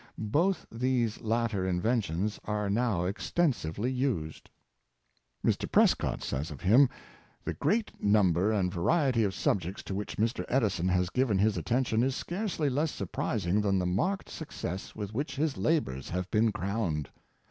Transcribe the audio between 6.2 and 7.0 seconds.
says of him:"